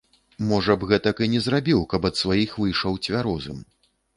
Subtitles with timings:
[0.51, 3.63] Можа б гэтак і не зрабіў, каб ад сваіх выйшаў цвярозым.